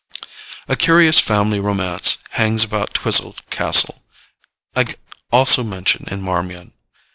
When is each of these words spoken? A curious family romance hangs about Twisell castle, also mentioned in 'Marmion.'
A 0.67 0.75
curious 0.75 1.19
family 1.19 1.59
romance 1.59 2.17
hangs 2.31 2.63
about 2.63 2.95
Twisell 2.95 3.35
castle, 3.51 4.01
also 5.31 5.63
mentioned 5.63 6.07
in 6.07 6.23
'Marmion.' 6.23 6.73